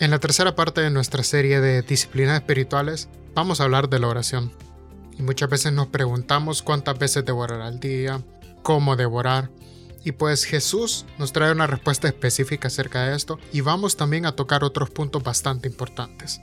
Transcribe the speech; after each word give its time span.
En 0.00 0.12
la 0.12 0.20
tercera 0.20 0.54
parte 0.54 0.80
de 0.80 0.90
nuestra 0.90 1.24
serie 1.24 1.60
de 1.60 1.82
disciplinas 1.82 2.36
espirituales 2.36 3.08
vamos 3.34 3.60
a 3.60 3.64
hablar 3.64 3.88
de 3.88 3.98
la 3.98 4.06
oración. 4.06 4.52
Y 5.18 5.22
muchas 5.22 5.50
veces 5.50 5.72
nos 5.72 5.88
preguntamos 5.88 6.62
cuántas 6.62 6.96
veces 6.96 7.24
devorar 7.24 7.60
al 7.62 7.80
día, 7.80 8.22
cómo 8.62 8.94
devorar. 8.94 9.50
Y 10.04 10.12
pues 10.12 10.44
Jesús 10.44 11.04
nos 11.18 11.32
trae 11.32 11.50
una 11.50 11.66
respuesta 11.66 12.06
específica 12.06 12.68
acerca 12.68 13.06
de 13.06 13.16
esto 13.16 13.40
y 13.52 13.60
vamos 13.60 13.96
también 13.96 14.24
a 14.24 14.36
tocar 14.36 14.62
otros 14.62 14.88
puntos 14.90 15.24
bastante 15.24 15.66
importantes. 15.66 16.40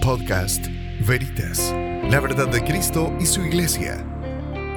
Podcast 0.00 0.64
Veritas, 1.06 1.70
la 2.08 2.18
verdad 2.20 2.48
de 2.48 2.64
Cristo 2.64 3.12
y 3.20 3.26
su 3.26 3.42
iglesia. 3.42 4.02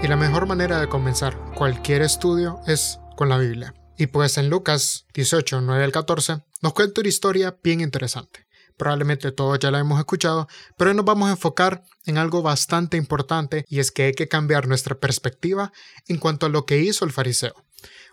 Y 0.03 0.07
la 0.07 0.17
mejor 0.17 0.45
manera 0.45 0.81
de 0.81 0.89
comenzar 0.89 1.37
cualquier 1.55 2.01
estudio 2.01 2.59
es 2.67 2.99
con 3.15 3.29
la 3.29 3.37
Biblia. 3.37 3.73
Y 3.97 4.07
pues 4.07 4.37
en 4.37 4.49
Lucas 4.49 5.05
18, 5.13 5.61
9 5.61 5.83
al 5.83 5.91
14, 5.91 6.43
nos 6.61 6.73
cuenta 6.73 7.01
una 7.01 7.09
historia 7.09 7.57
bien 7.63 7.81
interesante. 7.81 8.47
Probablemente 8.77 9.31
todos 9.31 9.57
ya 9.57 9.71
la 9.71 9.79
hemos 9.79 9.97
escuchado, 9.97 10.47
pero 10.77 10.91
hoy 10.91 10.95
nos 10.95 11.05
vamos 11.05 11.29
a 11.29 11.31
enfocar 11.31 11.83
en 12.05 12.19
algo 12.19 12.43
bastante 12.43 12.95
importante 12.95 13.65
y 13.67 13.79
es 13.79 13.91
que 13.91 14.03
hay 14.03 14.13
que 14.13 14.27
cambiar 14.27 14.67
nuestra 14.67 14.99
perspectiva 14.99 15.71
en 16.07 16.17
cuanto 16.17 16.45
a 16.45 16.49
lo 16.49 16.65
que 16.65 16.77
hizo 16.79 17.03
el 17.03 17.11
fariseo. 17.11 17.55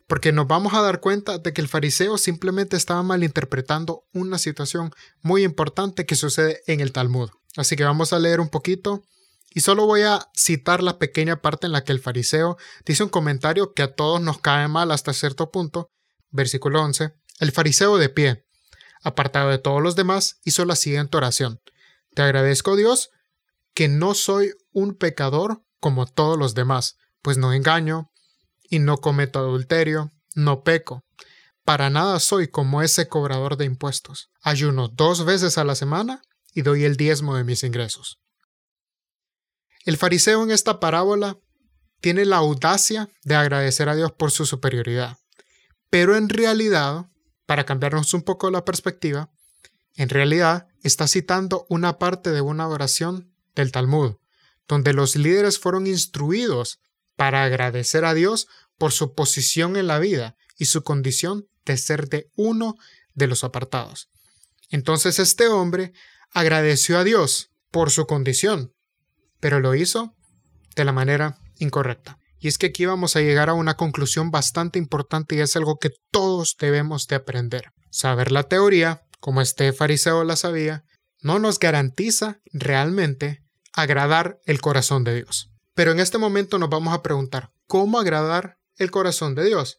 Porque 0.07 0.33
nos 0.33 0.47
vamos 0.47 0.73
a 0.73 0.81
dar 0.81 1.01
cuenta 1.01 1.37
de 1.37 1.53
que 1.53 1.61
el 1.61 1.69
fariseo 1.69 2.17
simplemente 2.17 2.79
estaba 2.79 3.03
malinterpretando 3.03 4.05
una 4.15 4.39
situación 4.39 4.91
muy 5.21 5.45
importante 5.45 6.07
que 6.07 6.17
sucede 6.17 6.63
en 6.67 6.81
el 6.81 6.93
Talmud. 6.93 7.29
Así 7.57 7.77
que 7.77 7.85
vamos 7.85 8.15
a 8.15 8.19
leer 8.19 8.41
un 8.41 8.49
poquito 8.49 9.03
y 9.55 9.61
solo 9.61 9.87
voy 9.87 10.03
a 10.03 10.29
citar 10.35 10.83
la 10.83 10.99
pequeña 10.99 11.41
parte 11.41 11.67
en 11.67 11.73
la 11.73 11.85
que 11.85 11.93
el 11.93 12.01
fariseo 12.01 12.59
dice 12.85 13.05
un 13.05 13.09
comentario 13.09 13.73
que 13.73 13.83
a 13.83 13.95
todos 13.95 14.21
nos 14.21 14.39
cae 14.39 14.67
mal 14.67 14.91
hasta 14.91 15.13
cierto 15.13 15.53
punto. 15.53 15.91
Versículo 16.31 16.83
11. 16.83 17.15
El 17.39 17.53
fariseo 17.53 17.97
de 17.97 18.09
pie, 18.09 18.45
apartado 19.03 19.51
de 19.51 19.59
todos 19.59 19.81
los 19.81 19.95
demás, 19.95 20.41
hizo 20.45 20.65
la 20.65 20.75
siguiente 20.75 21.17
oración. 21.17 21.61
Te 22.15 22.23
agradezco 22.23 22.75
Dios 22.75 23.11
que 23.75 23.87
no 23.87 24.15
soy 24.15 24.53
un 24.73 24.95
pecador 24.97 25.63
como 25.79 26.07
todos 26.07 26.37
los 26.37 26.55
demás, 26.55 26.97
pues 27.23 27.39
no 27.39 27.53
engaño 27.53 28.11
y 28.69 28.81
no 28.81 28.97
cometo 28.97 29.39
adulterio, 29.39 30.11
no 30.35 30.65
peco. 30.65 31.05
Para 31.65 31.91
nada 31.91 32.19
soy 32.19 32.49
como 32.49 32.83
ese 32.83 33.07
cobrador 33.07 33.57
de 33.57 33.67
impuestos. 33.67 34.31
Ayuno 34.43 34.89
dos 34.89 35.25
veces 35.25 35.59
a 35.59 35.65
la 35.65 35.77
semana 35.77 36.23
y 36.53 36.63
doy 36.63 36.85
el 36.85 36.97
diezmo 36.97 37.37
de 37.37 37.45
mis 37.45 37.63
ingresos. 37.63 38.19
El 39.85 39.97
fariseo 39.99 40.43
en 40.43 40.51
esta 40.51 40.81
parábola 40.81 41.39
tiene 42.01 42.25
la 42.25 42.39
audacia 42.39 43.11
de 43.23 43.35
agradecer 43.35 43.89
a 43.89 43.95
Dios 43.95 44.13
por 44.13 44.31
su 44.31 44.47
superioridad, 44.47 45.19
pero 45.91 46.17
en 46.17 46.29
realidad, 46.29 47.07
para 47.47 47.65
cambiarnos 47.65 48.15
un 48.15 48.23
poco 48.23 48.51
la 48.51 48.65
perspectiva, 48.65 49.31
en 49.97 50.09
realidad 50.09 50.67
está 50.83 51.07
citando 51.07 51.67
una 51.69 51.99
parte 51.99 52.31
de 52.31 52.41
una 52.41 52.67
oración 52.69 53.33
del 53.55 53.73
Talmud, 53.73 54.17
donde 54.67 54.93
los 54.93 55.17
líderes 55.17 55.59
fueron 55.59 55.87
instruidos 55.87 56.81
para 57.17 57.45
agradecer 57.45 58.05
a 58.05 58.15
Dios 58.15 58.49
por 58.77 58.93
su 58.93 59.15
posición 59.15 59.77
en 59.77 59.87
la 59.87 59.99
vida 59.99 60.37
y 60.59 60.65
su 60.65 60.83
condición 60.83 61.49
de 61.65 61.77
ser 61.77 62.09
de 62.09 62.31
uno 62.37 62.77
de 63.15 63.27
los 63.27 63.45
apartados. 63.45 64.11
Entonces 64.69 65.19
este 65.19 65.49
hombre 65.49 65.93
agradeció 66.31 66.99
a 66.99 67.05
Dios 67.05 67.51
por 67.71 67.91
su 67.91 68.07
condición, 68.07 68.74
pero 69.45 69.61
lo 69.61 69.75
hizo 69.75 70.17
de 70.75 70.87
la 70.87 70.93
manera 70.93 71.39
incorrecta. 71.59 72.19
Y 72.39 72.49
es 72.49 72.57
que 72.57 72.69
aquí 72.69 72.87
vamos 72.87 73.15
a 73.15 73.21
llegar 73.21 73.51
a 73.51 73.53
una 73.53 73.77
conclusión 73.77 74.31
bastante 74.31 74.79
importante 74.79 75.35
y 75.35 75.41
es 75.41 75.55
algo 75.55 75.77
que 75.79 75.91
todos 76.11 76.57
debemos 76.59 77.09
de 77.09 77.17
aprender. 77.17 77.73
Saber 77.91 78.33
la 78.33 78.45
teoría, 78.45 79.03
como 79.21 79.43
este 79.43 79.75
fariseo 79.75 80.25
la 80.25 80.37
sabía, 80.37 80.87
no 81.21 81.39
nos 81.39 81.59
garantiza 81.59 82.41
realmente 82.55 83.43
agradar 83.75 84.41
el 84.47 84.63
corazón 84.63 85.05
de 85.05 85.17
Dios. 85.17 85.51
Pero 85.75 85.93
en 85.93 86.01
este 86.01 86.17
momento 86.17 86.59
nos 86.59 86.71
vamos 86.71 86.95
a 86.95 87.03
preguntar, 87.03 87.51
¿cómo 87.67 87.99
agradar 87.99 88.57
el 88.79 88.91
corazón 88.91 89.35
de 89.35 89.45
Dios? 89.45 89.77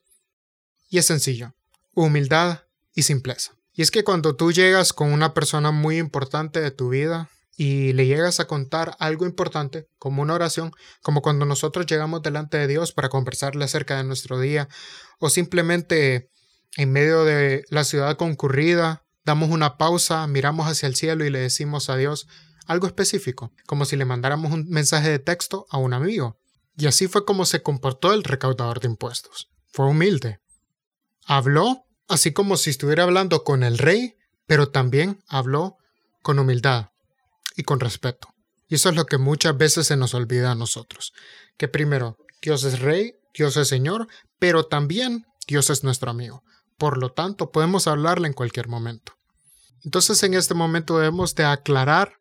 Y 0.89 0.99
es 0.99 1.07
sencillo, 1.07 1.55
humildad 1.95 2.65
y 2.93 3.01
simpleza. 3.01 3.53
Y 3.73 3.81
es 3.81 3.89
que 3.89 4.03
cuando 4.03 4.35
tú 4.35 4.51
llegas 4.51 4.93
con 4.93 5.11
una 5.11 5.33
persona 5.33 5.71
muy 5.71 5.97
importante 5.97 6.61
de 6.61 6.69
tu 6.69 6.89
vida, 6.89 7.31
y 7.57 7.93
le 7.93 8.05
llegas 8.05 8.39
a 8.39 8.47
contar 8.47 8.95
algo 8.99 9.25
importante, 9.25 9.87
como 9.97 10.21
una 10.21 10.33
oración, 10.33 10.71
como 11.01 11.21
cuando 11.21 11.45
nosotros 11.45 11.85
llegamos 11.85 12.21
delante 12.21 12.57
de 12.57 12.67
Dios 12.67 12.91
para 12.91 13.09
conversarle 13.09 13.63
acerca 13.63 13.97
de 13.97 14.03
nuestro 14.03 14.39
día, 14.39 14.67
o 15.19 15.29
simplemente 15.29 16.29
en 16.75 16.91
medio 16.91 17.23
de 17.23 17.63
la 17.69 17.85
ciudad 17.85 18.17
concurrida, 18.17 19.05
damos 19.23 19.49
una 19.49 19.77
pausa, 19.77 20.27
miramos 20.27 20.67
hacia 20.67 20.87
el 20.87 20.95
cielo 20.95 21.25
y 21.25 21.29
le 21.29 21.39
decimos 21.39 21.89
a 21.89 21.95
Dios 21.95 22.27
algo 22.67 22.87
específico, 22.87 23.53
como 23.65 23.85
si 23.85 23.95
le 23.95 24.05
mandáramos 24.05 24.51
un 24.51 24.67
mensaje 24.67 25.09
de 25.09 25.19
texto 25.19 25.65
a 25.69 25.77
un 25.77 25.93
amigo. 25.93 26.37
Y 26.77 26.87
así 26.87 27.07
fue 27.07 27.23
como 27.23 27.45
se 27.45 27.61
comportó 27.61 28.13
el 28.13 28.23
recaudador 28.23 28.81
de 28.81 28.87
impuestos. 28.87 29.49
Fue 29.71 29.85
humilde. 29.85 30.39
Habló 31.25 31.85
así 32.09 32.33
como 32.33 32.57
si 32.57 32.71
estuviera 32.71 33.03
hablando 33.03 33.43
con 33.43 33.63
el 33.63 33.77
rey, 33.77 34.15
pero 34.45 34.69
también 34.69 35.23
habló 35.27 35.77
con 36.21 36.37
humildad 36.39 36.89
y 37.55 37.63
con 37.63 37.79
respeto. 37.79 38.29
Y 38.67 38.75
eso 38.75 38.89
es 38.89 38.95
lo 38.95 39.05
que 39.05 39.17
muchas 39.17 39.57
veces 39.57 39.87
se 39.87 39.97
nos 39.97 40.13
olvida 40.13 40.51
a 40.51 40.55
nosotros. 40.55 41.13
Que 41.57 41.67
primero, 41.67 42.17
Dios 42.41 42.63
es 42.63 42.79
rey, 42.79 43.13
Dios 43.33 43.57
es 43.57 43.67
Señor, 43.67 44.07
pero 44.39 44.65
también 44.65 45.25
Dios 45.47 45.69
es 45.69 45.83
nuestro 45.83 46.11
amigo. 46.11 46.43
Por 46.77 46.97
lo 46.97 47.11
tanto, 47.11 47.51
podemos 47.51 47.87
hablarle 47.87 48.27
en 48.27 48.33
cualquier 48.33 48.67
momento. 48.67 49.13
Entonces 49.83 50.21
en 50.23 50.33
este 50.33 50.55
momento 50.55 50.97
debemos 50.97 51.35
de 51.35 51.45
aclarar 51.45 52.13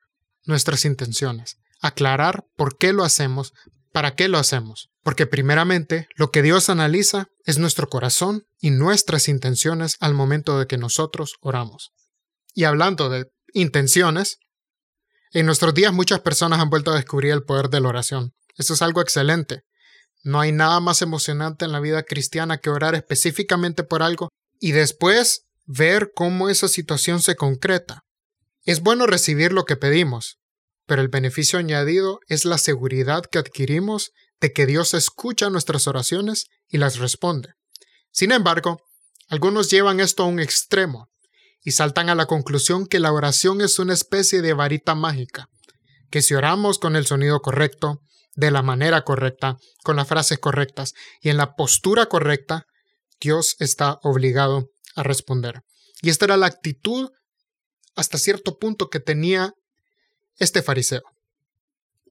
nuestras 0.45 0.85
intenciones, 0.85 1.57
aclarar 1.81 2.45
por 2.57 2.77
qué 2.77 2.93
lo 2.93 3.05
hacemos, 3.05 3.53
para 3.93 4.15
qué 4.15 4.29
lo 4.29 4.39
hacemos. 4.39 4.91
Porque 5.03 5.27
primeramente 5.27 6.09
lo 6.15 6.31
que 6.31 6.43
Dios 6.43 6.69
analiza 6.69 7.29
es 7.45 7.59
nuestro 7.59 7.89
corazón 7.89 8.45
y 8.61 8.71
nuestras 8.71 9.29
intenciones 9.29 9.97
al 10.01 10.15
momento 10.15 10.59
de 10.59 10.67
que 10.67 10.79
nosotros 10.79 11.37
oramos. 11.41 11.93
Y 12.55 12.65
hablando 12.65 13.09
de 13.09 13.31
intenciones, 13.53 14.39
en 15.35 15.47
nuestros 15.47 15.75
días 15.75 15.93
muchas 15.93 16.21
personas 16.21 16.61
han 16.61 16.71
vuelto 16.71 16.93
a 16.93 16.97
descubrir 16.97 17.33
el 17.33 17.43
poder 17.43 17.69
de 17.69 17.81
la 17.81 17.89
oración. 17.89 18.35
Eso 18.57 18.75
es 18.75 18.83
algo 18.83 19.01
excelente. 19.01 19.65
No 20.23 20.41
hay 20.41 20.53
nada 20.53 20.79
más 20.81 21.03
emocionante 21.03 21.65
en 21.65 21.73
la 21.73 21.81
vida 21.81 22.05
cristiana 22.05 22.59
que 22.59 22.71
orar 22.71 22.95
específicamente 22.95 23.83
por 23.83 24.03
algo 24.03 24.29
y 24.61 24.73
después 24.73 25.47
ver 25.67 26.13
cómo 26.15 26.49
esa 26.49 26.69
situación 26.69 27.21
se 27.21 27.35
concreta. 27.35 28.05
Es 28.63 28.81
bueno 28.81 29.07
recibir 29.07 29.53
lo 29.53 29.65
que 29.65 29.77
pedimos, 29.77 30.39
pero 30.87 31.03
el 31.03 31.09
beneficio 31.09 31.59
añadido 31.59 32.21
es 32.29 32.45
la 32.45 32.57
seguridad 32.57 33.25
que 33.25 33.39
adquirimos 33.39 34.13
de 34.41 34.53
que 34.53 34.67
Dios 34.67 34.95
escucha 34.95 35.51
nuestras 35.51 35.89
oraciones 35.89 36.47
y 36.69 36.79
las 36.79 36.99
responde. 36.99 37.55
Sin 38.13 38.31
embargo, 38.31 38.81
algunos 39.29 39.69
llevan 39.69 39.99
esto 39.99 40.23
a 40.23 40.27
un 40.27 40.39
extremo 40.39 41.11
y 41.65 41.73
saltan 41.73 42.11
a 42.11 42.15
la 42.15 42.27
conclusión 42.27 42.87
que 42.87 43.01
la 43.01 43.13
oración 43.13 43.61
es 43.63 43.79
una 43.79 43.95
especie 43.95 44.43
de 44.43 44.53
varita 44.53 44.95
mágica, 44.95 45.47
que 46.11 46.23
si 46.23 46.35
oramos 46.35 46.79
con 46.79 46.95
el 46.95 47.07
sonido 47.07 47.41
correcto, 47.41 48.01
de 48.37 48.51
la 48.51 48.63
manera 48.63 49.03
correcta, 49.03 49.57
con 49.83 49.97
las 49.97 50.09
frases 50.09 50.39
correctas 50.39 50.93
y 51.21 51.31
en 51.31 51.37
la 51.37 51.55
postura 51.55 52.07
correcta, 52.07 52.67
Dios 53.21 53.57
está 53.61 53.99
obligado 54.03 54.69
a 54.97 55.03
responder. 55.03 55.63
Y 56.03 56.11
esta 56.11 56.27
era 56.27 56.37
la 56.37 56.47
actitud 56.47 57.11
hasta 57.95 58.19
cierto 58.19 58.59
punto 58.59 58.91
que 58.91 59.01
tenía 59.01 59.53
este 60.37 60.63
fariseo. 60.63 61.03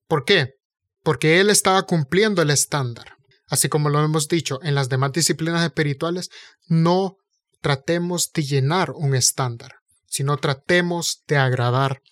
¿Por 0.08 0.24
qué? 0.24 0.54
Porque 1.02 1.40
él 1.40 1.50
estaba 1.50 1.82
cumpliendo 1.82 2.42
el 2.42 2.50
estándar. 2.50 3.16
Así 3.48 3.68
como 3.68 3.90
lo 3.90 4.02
hemos 4.02 4.26
dicho 4.28 4.58
en 4.62 4.74
las 4.74 4.88
demás 4.88 5.12
disciplinas 5.12 5.62
espirituales, 5.62 6.30
no 6.66 7.16
tratemos 7.64 8.30
de 8.34 8.42
llenar 8.42 8.90
un 8.90 9.14
estándar, 9.14 9.76
sino 10.06 10.36
tratemos 10.36 11.22
de 11.26 11.38
agradar 11.38 12.02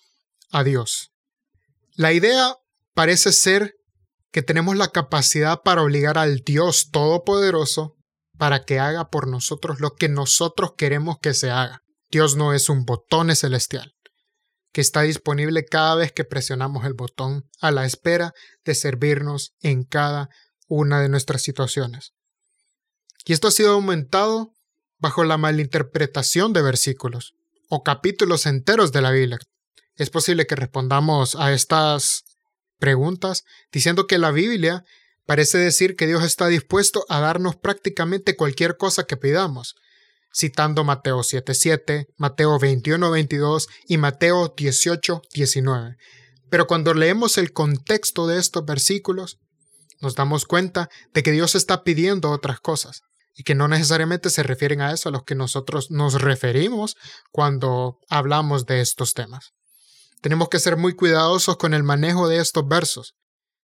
a 0.49 0.63
Dios. 0.63 1.11
La 1.93 2.11
idea 2.11 2.55
parece 2.95 3.31
ser 3.31 3.75
que 4.31 4.41
tenemos 4.41 4.75
la 4.77 4.87
capacidad 4.87 5.61
para 5.61 5.83
obligar 5.83 6.17
al 6.17 6.39
Dios 6.39 6.89
Todopoderoso 6.89 7.93
para 8.39 8.65
que 8.65 8.79
haga 8.79 9.09
por 9.09 9.27
nosotros 9.27 9.79
lo 9.79 9.93
que 9.93 10.09
nosotros 10.09 10.71
queremos 10.75 11.17
que 11.21 11.35
se 11.35 11.51
haga. 11.51 11.83
Dios 12.09 12.35
no 12.35 12.51
es 12.55 12.67
un 12.67 12.83
botón 12.85 13.35
celestial, 13.35 13.93
que 14.71 14.81
está 14.81 15.03
disponible 15.03 15.65
cada 15.65 15.93
vez 15.93 16.11
que 16.11 16.23
presionamos 16.23 16.83
el 16.83 16.95
botón 16.95 17.47
a 17.61 17.69
la 17.69 17.85
espera 17.85 18.33
de 18.65 18.73
servirnos 18.73 19.53
en 19.59 19.83
cada 19.83 20.29
una 20.67 20.99
de 20.99 21.09
nuestras 21.09 21.43
situaciones. 21.43 22.13
Y 23.23 23.33
esto 23.33 23.49
ha 23.49 23.51
sido 23.51 23.73
aumentado 23.73 24.51
bajo 25.03 25.25
la 25.25 25.37
malinterpretación 25.37 26.53
de 26.53 26.61
versículos 26.61 27.33
o 27.67 27.83
capítulos 27.83 28.45
enteros 28.45 28.93
de 28.93 29.01
la 29.01 29.11
Biblia. 29.11 29.37
Es 29.97 30.09
posible 30.09 30.47
que 30.47 30.55
respondamos 30.55 31.35
a 31.35 31.51
estas 31.51 32.23
preguntas 32.79 33.43
diciendo 33.69 34.07
que 34.07 34.17
la 34.17 34.31
Biblia 34.31 34.85
parece 35.25 35.57
decir 35.57 35.97
que 35.97 36.07
Dios 36.07 36.23
está 36.23 36.47
dispuesto 36.47 37.05
a 37.09 37.19
darnos 37.19 37.57
prácticamente 37.57 38.37
cualquier 38.37 38.77
cosa 38.77 39.03
que 39.03 39.17
pidamos. 39.17 39.75
citando 40.35 40.83
Mateo 40.83 41.21
7:7, 41.21 42.07
Mateo 42.17 42.57
21:22 42.57 43.67
y 43.87 43.97
Mateo 43.97 44.55
18:19. 44.55 45.97
Pero 46.49 46.65
cuando 46.65 46.95
leemos 46.95 47.37
el 47.37 47.51
contexto 47.51 48.25
de 48.25 48.39
estos 48.39 48.65
versículos, 48.65 49.37
nos 50.01 50.15
damos 50.15 50.45
cuenta 50.45 50.89
de 51.13 51.21
que 51.21 51.33
Dios 51.33 51.53
está 51.53 51.83
pidiendo 51.83 52.31
otras 52.31 52.59
cosas 52.61 53.03
y 53.35 53.43
que 53.43 53.55
no 53.55 53.67
necesariamente 53.67 54.29
se 54.29 54.43
refieren 54.43 54.81
a 54.81 54.91
eso 54.91 55.09
a 55.09 55.11
los 55.11 55.23
que 55.23 55.35
nosotros 55.35 55.89
nos 55.89 56.21
referimos 56.21 56.95
cuando 57.31 57.99
hablamos 58.09 58.65
de 58.65 58.81
estos 58.81 59.13
temas. 59.13 59.53
Tenemos 60.21 60.49
que 60.49 60.59
ser 60.59 60.77
muy 60.77 60.95
cuidadosos 60.95 61.57
con 61.57 61.73
el 61.73 61.83
manejo 61.83 62.29
de 62.29 62.37
estos 62.39 62.67
versos, 62.67 63.15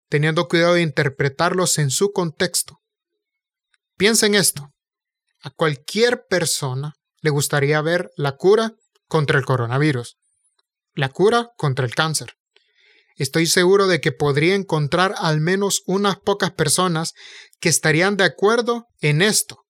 teniendo 0.09 0.49
cuidado 0.49 0.75
de 0.75 0.82
interpretarlos 0.82 1.79
en 1.79 1.91
su 1.91 2.12
contexto. 2.12 2.81
Piensa 3.97 4.26
en 4.26 4.35
esto. 4.35 4.70
A 5.43 5.50
cualquier 5.50 6.26
persona 6.29 6.94
le 7.20 7.31
gustaría 7.31 7.81
ver 7.81 8.11
la 8.17 8.37
cura 8.37 8.75
contra 9.06 9.38
el 9.38 9.44
coronavirus, 9.44 10.17
la 10.94 11.11
cura 11.11 11.50
contra 11.56 11.85
el 11.85 11.94
cáncer. 11.94 12.38
Estoy 13.19 13.47
seguro 13.47 13.88
de 13.88 14.00
que 14.00 14.12
podría 14.12 14.55
encontrar 14.55 15.15
al 15.19 15.41
menos 15.41 15.82
unas 15.87 16.17
pocas 16.17 16.53
personas 16.53 17.15
que 17.61 17.69
estarían 17.69 18.17
de 18.17 18.25
acuerdo 18.25 18.87
en 19.00 19.23
esto. 19.23 19.65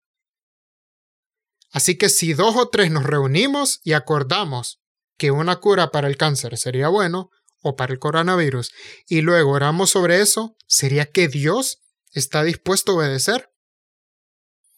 Así 1.71 1.97
que 1.97 2.11
si 2.11 2.35
dos 2.35 2.56
o 2.56 2.69
tres 2.69 2.91
nos 2.91 3.05
reunimos 3.05 3.81
y 3.83 3.95
acordamos 3.95 4.81
que 5.17 5.31
una 5.31 5.56
cura 5.56 5.91
para 5.91 6.09
el 6.09 6.17
cáncer 6.17 6.56
sería 6.59 6.89
bueno, 6.89 7.31
o 7.61 7.75
para 7.75 7.93
el 7.93 7.99
coronavirus, 7.99 8.71
y 9.09 9.23
luego 9.23 9.50
oramos 9.50 9.91
sobre 9.91 10.21
eso, 10.21 10.55
¿sería 10.67 11.06
que 11.06 11.27
Dios 11.27 11.79
está 12.12 12.45
dispuesto 12.45 12.93
a 12.93 12.97
obedecer? 12.97 13.50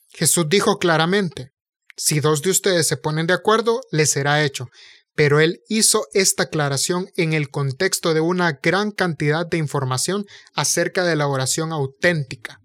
Jesús 0.08 0.46
dijo 0.48 0.78
claramente, 0.78 1.52
si 1.96 2.20
dos 2.20 2.40
de 2.40 2.50
ustedes 2.50 2.86
se 2.86 2.96
ponen 2.96 3.26
de 3.26 3.34
acuerdo, 3.34 3.82
les 3.90 4.10
será 4.10 4.42
hecho. 4.42 4.68
Pero 5.20 5.38
él 5.38 5.60
hizo 5.68 6.06
esta 6.14 6.44
aclaración 6.44 7.10
en 7.14 7.34
el 7.34 7.50
contexto 7.50 8.14
de 8.14 8.22
una 8.22 8.52
gran 8.62 8.90
cantidad 8.90 9.46
de 9.46 9.58
información 9.58 10.24
acerca 10.54 11.04
de 11.04 11.14
la 11.14 11.26
oración 11.26 11.72
auténtica 11.72 12.62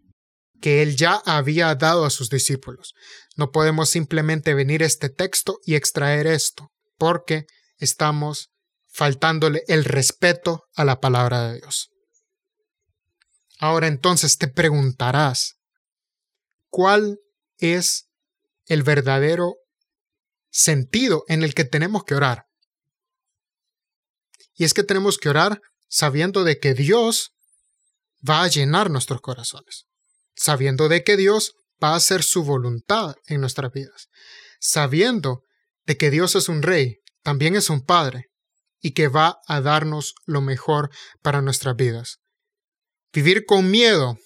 que 0.61 0.81
él 0.81 0.95
ya 0.95 1.15
había 1.25 1.75
dado 1.75 2.05
a 2.05 2.09
sus 2.09 2.29
discípulos. 2.29 2.93
No 3.35 3.51
podemos 3.51 3.89
simplemente 3.89 4.53
venir 4.53 4.83
a 4.83 4.85
este 4.85 5.09
texto 5.09 5.59
y 5.65 5.75
extraer 5.75 6.27
esto, 6.27 6.71
porque 6.97 7.45
estamos 7.77 8.51
faltándole 8.87 9.63
el 9.67 9.83
respeto 9.83 10.63
a 10.75 10.85
la 10.85 11.01
palabra 11.01 11.49
de 11.49 11.55
Dios. 11.55 11.89
Ahora 13.59 13.87
entonces 13.87 14.37
te 14.37 14.47
preguntarás, 14.47 15.55
¿cuál 16.69 17.19
es 17.57 18.07
el 18.67 18.83
verdadero 18.83 19.55
sentido 20.49 21.25
en 21.27 21.43
el 21.43 21.53
que 21.53 21.65
tenemos 21.65 22.05
que 22.05 22.15
orar? 22.15 22.44
Y 24.55 24.63
es 24.63 24.73
que 24.73 24.83
tenemos 24.83 25.17
que 25.17 25.29
orar 25.29 25.61
sabiendo 25.87 26.43
de 26.43 26.59
que 26.59 26.73
Dios 26.73 27.31
va 28.27 28.43
a 28.43 28.47
llenar 28.47 28.89
nuestros 28.89 29.21
corazones, 29.21 29.85
sabiendo 30.35 30.89
de 30.89 31.03
que 31.03 31.17
Dios 31.17 31.53
va 31.83 31.89
a 31.89 31.95
hacer 31.95 32.23
su 32.23 32.43
voluntad 32.43 33.15
en 33.27 33.41
nuestras 33.41 33.71
vidas, 33.71 34.07
sabiendo 34.59 35.43
de 35.85 35.97
que 35.97 36.09
Dios 36.09 36.35
es 36.35 36.49
un 36.49 36.61
rey, 36.61 36.97
también 37.21 37.55
es 37.55 37.69
un 37.69 37.81
padre, 37.81 38.29
y 38.79 38.91
que 38.91 39.07
va 39.07 39.39
a 39.47 39.61
darnos 39.61 40.15
lo 40.25 40.41
mejor 40.41 40.89
para 41.21 41.41
nuestras 41.41 41.75
vidas. 41.75 42.19
Vivir 43.11 43.45
con 43.45 43.69
miedo 43.71 44.17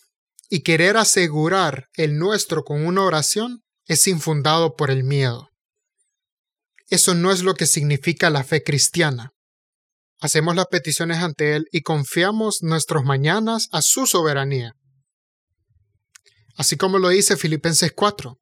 y 0.49 0.63
querer 0.63 0.97
asegurar 0.97 1.87
el 1.93 2.17
nuestro 2.17 2.63
con 2.63 2.85
una 2.85 3.03
oración 3.03 3.63
es 3.85 4.07
infundado 4.07 4.75
por 4.75 4.91
el 4.91 5.03
miedo. 5.03 5.49
Eso 6.87 7.13
no 7.13 7.31
es 7.31 7.43
lo 7.43 7.53
que 7.53 7.67
significa 7.67 8.29
la 8.29 8.43
fe 8.43 8.63
cristiana. 8.63 9.31
Hacemos 10.19 10.55
las 10.55 10.67
peticiones 10.67 11.19
ante 11.19 11.55
Él 11.55 11.65
y 11.71 11.81
confiamos 11.81 12.61
nuestros 12.61 13.03
mañanas 13.05 13.69
a 13.71 13.81
su 13.81 14.05
soberanía. 14.05 14.73
Así 16.57 16.75
como 16.75 16.99
lo 16.99 17.09
dice 17.09 17.37
Filipenses 17.37 17.93
4. 17.95 18.37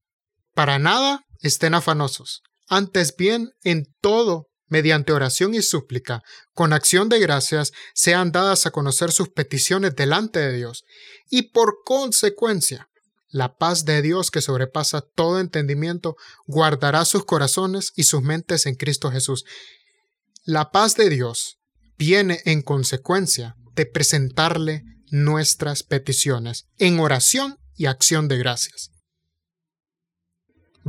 Para 0.55 0.79
nada 0.79 1.21
estén 1.41 1.75
afanosos, 1.75 2.41
antes 2.67 3.15
bien 3.15 3.51
en 3.63 3.85
todo 4.01 4.47
mediante 4.69 5.13
oración 5.13 5.53
y 5.53 5.61
súplica, 5.61 6.21
con 6.53 6.73
acción 6.73 7.09
de 7.09 7.19
gracias, 7.19 7.71
sean 7.93 8.31
dadas 8.31 8.65
a 8.65 8.71
conocer 8.71 9.11
sus 9.11 9.29
peticiones 9.29 9.95
delante 9.95 10.39
de 10.39 10.53
Dios, 10.53 10.83
y 11.29 11.51
por 11.51 11.77
consecuencia, 11.85 12.87
la 13.29 13.55
paz 13.55 13.85
de 13.85 14.01
Dios 14.01 14.31
que 14.31 14.41
sobrepasa 14.41 15.01
todo 15.01 15.39
entendimiento 15.39 16.15
guardará 16.45 17.05
sus 17.05 17.25
corazones 17.25 17.91
y 17.95 18.03
sus 18.03 18.21
mentes 18.21 18.65
en 18.65 18.75
Cristo 18.75 19.11
Jesús. 19.11 19.43
La 20.43 20.71
paz 20.71 20.95
de 20.95 21.09
Dios 21.09 21.57
viene 21.97 22.41
en 22.45 22.61
consecuencia 22.61 23.55
de 23.75 23.85
presentarle 23.85 24.83
nuestras 25.09 25.83
peticiones 25.83 26.67
en 26.77 26.99
oración 26.99 27.57
y 27.75 27.85
acción 27.85 28.27
de 28.27 28.37
gracias. 28.37 28.91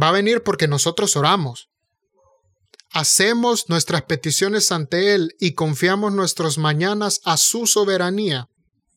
Va 0.00 0.08
a 0.08 0.12
venir 0.12 0.43
porque 0.43 0.69
nosotros 0.69 1.16
oramos, 1.16 1.69
hacemos 2.90 3.69
nuestras 3.69 4.02
peticiones 4.02 4.72
ante 4.72 5.14
Él 5.14 5.34
y 5.38 5.52
confiamos 5.52 6.12
nuestros 6.12 6.58
mañanas 6.58 7.20
a 7.25 7.37
su 7.37 7.66
soberanía. 7.66 8.46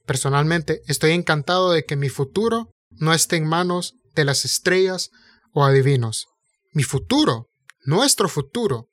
Personalmente, 0.05 0.81
estoy 0.87 1.11
encantado 1.11 1.71
de 1.71 1.83
que 1.83 1.95
mi 1.95 2.09
futuro 2.09 2.71
no 2.89 3.13
esté 3.13 3.37
en 3.37 3.47
manos 3.47 3.95
de 4.15 4.25
las 4.25 4.45
estrellas 4.45 5.09
o 5.53 5.63
adivinos. 5.63 6.27
Mi 6.73 6.83
futuro, 6.83 7.49
nuestro 7.83 8.29
futuro, 8.29 8.89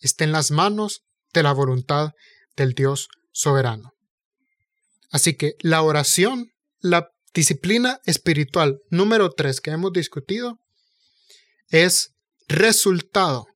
está 0.00 0.24
en 0.24 0.32
las 0.32 0.50
manos 0.50 1.02
de 1.32 1.42
la 1.42 1.52
voluntad 1.52 2.12
del 2.56 2.74
Dios 2.74 3.08
soberano. 3.32 3.92
Así 5.10 5.34
que 5.34 5.54
la 5.60 5.82
oración, 5.82 6.52
la 6.80 7.08
disciplina 7.34 8.00
espiritual 8.04 8.80
número 8.90 9.30
tres 9.30 9.60
que 9.60 9.70
hemos 9.70 9.92
discutido, 9.92 10.58
es 11.68 12.14
resultado 12.48 13.46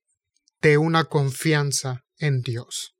de 0.62 0.78
una 0.78 1.04
confianza 1.04 2.02
en 2.18 2.42
Dios. 2.42 2.94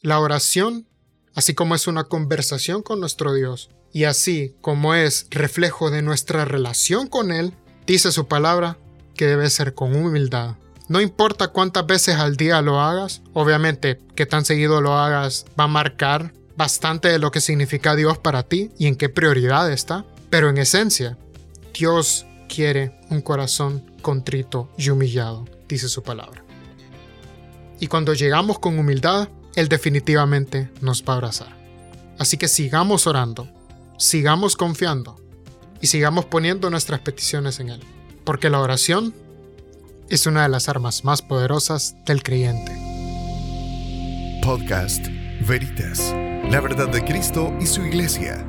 La 0.00 0.20
oración, 0.20 0.88
así 1.34 1.54
como 1.54 1.74
es 1.74 1.86
una 1.86 2.04
conversación 2.04 2.82
con 2.82 3.00
nuestro 3.00 3.34
Dios, 3.34 3.70
y 3.92 4.04
así 4.04 4.54
como 4.60 4.94
es 4.94 5.26
reflejo 5.30 5.90
de 5.90 6.02
nuestra 6.02 6.44
relación 6.44 7.08
con 7.08 7.32
Él, 7.32 7.54
dice 7.86 8.12
su 8.12 8.28
palabra 8.28 8.78
que 9.16 9.26
debe 9.26 9.50
ser 9.50 9.74
con 9.74 9.96
humildad. 9.96 10.56
No 10.88 11.02
importa 11.02 11.48
cuántas 11.48 11.86
veces 11.86 12.16
al 12.16 12.36
día 12.36 12.62
lo 12.62 12.80
hagas, 12.80 13.20
obviamente 13.34 14.00
que 14.14 14.24
tan 14.24 14.46
seguido 14.46 14.80
lo 14.80 14.94
hagas 14.94 15.44
va 15.58 15.64
a 15.64 15.68
marcar 15.68 16.32
bastante 16.56 17.08
de 17.08 17.18
lo 17.18 17.30
que 17.30 17.42
significa 17.42 17.94
Dios 17.94 18.16
para 18.16 18.42
ti 18.42 18.70
y 18.78 18.86
en 18.86 18.96
qué 18.96 19.10
prioridad 19.10 19.70
está, 19.70 20.06
pero 20.30 20.48
en 20.48 20.56
esencia, 20.56 21.18
Dios 21.74 22.26
quiere 22.48 22.98
un 23.10 23.20
corazón 23.20 23.84
contrito 24.00 24.70
y 24.78 24.88
humillado, 24.88 25.44
dice 25.68 25.88
su 25.88 26.02
palabra. 26.02 26.42
Y 27.80 27.86
cuando 27.86 28.14
llegamos 28.14 28.58
con 28.58 28.78
humildad, 28.78 29.28
Él 29.54 29.68
definitivamente 29.68 30.70
nos 30.80 31.04
va 31.04 31.12
a 31.12 31.16
abrazar. 31.16 31.54
Así 32.18 32.38
que 32.38 32.48
sigamos 32.48 33.06
orando, 33.06 33.48
sigamos 33.98 34.56
confiando 34.56 35.20
y 35.80 35.86
sigamos 35.86 36.24
poniendo 36.24 36.70
nuestras 36.70 37.00
peticiones 37.00 37.60
en 37.60 37.68
Él. 37.68 37.80
Porque 38.24 38.50
la 38.50 38.60
oración 38.60 39.14
es 40.10 40.26
una 40.26 40.42
de 40.42 40.48
las 40.48 40.68
armas 40.68 41.04
más 41.04 41.22
poderosas 41.22 41.96
del 42.06 42.22
creyente. 42.22 42.72
Podcast 44.42 45.06
Veritas. 45.46 46.14
La 46.50 46.60
verdad 46.60 46.88
de 46.88 47.04
Cristo 47.04 47.52
y 47.60 47.66
su 47.66 47.82
iglesia 47.82 48.44